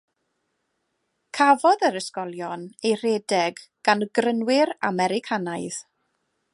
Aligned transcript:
Cafodd 1.39 1.85
yr 1.91 1.99
ysgolion 1.99 2.65
eu 2.91 2.97
rhedeg 3.03 3.63
gan 3.91 4.05
Grynwyr 4.21 4.77
Americanaidd. 4.93 5.83